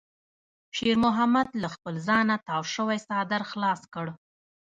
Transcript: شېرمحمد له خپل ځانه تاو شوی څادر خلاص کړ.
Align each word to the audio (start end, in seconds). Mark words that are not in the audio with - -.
شېرمحمد 0.75 1.49
له 1.61 1.67
خپل 1.75 1.95
ځانه 2.07 2.35
تاو 2.47 2.63
شوی 2.73 2.97
څادر 3.07 3.41
خلاص 3.51 3.81
کړ. 3.93 4.07